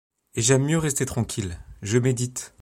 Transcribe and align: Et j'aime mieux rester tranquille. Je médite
Et 0.33 0.41
j'aime 0.41 0.65
mieux 0.65 0.79
rester 0.79 1.05
tranquille. 1.05 1.59
Je 1.83 1.99
médite 1.99 2.49